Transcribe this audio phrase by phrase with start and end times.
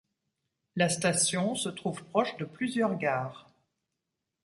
[0.75, 3.51] La station se trouve proche de plusieurs gares.